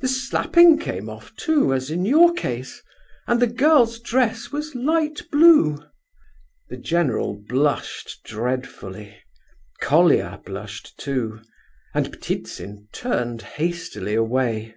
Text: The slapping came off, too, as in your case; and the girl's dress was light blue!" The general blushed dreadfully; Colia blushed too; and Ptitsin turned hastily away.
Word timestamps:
The 0.00 0.08
slapping 0.08 0.80
came 0.80 1.08
off, 1.08 1.36
too, 1.36 1.72
as 1.72 1.88
in 1.88 2.04
your 2.04 2.32
case; 2.34 2.82
and 3.28 3.40
the 3.40 3.46
girl's 3.46 4.00
dress 4.00 4.50
was 4.50 4.74
light 4.74 5.22
blue!" 5.30 5.84
The 6.68 6.76
general 6.78 7.40
blushed 7.48 8.24
dreadfully; 8.24 9.16
Colia 9.80 10.40
blushed 10.44 10.98
too; 10.98 11.42
and 11.94 12.12
Ptitsin 12.20 12.88
turned 12.92 13.42
hastily 13.42 14.14
away. 14.16 14.74